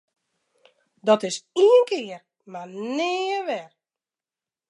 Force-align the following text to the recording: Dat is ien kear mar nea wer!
Dat 1.07 1.21
is 1.29 1.37
ien 1.67 1.81
kear 1.87 2.21
mar 2.51 2.69
nea 2.95 3.39
wer! 3.47 3.69